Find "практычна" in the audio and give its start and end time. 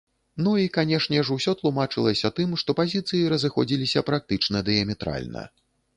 4.11-4.67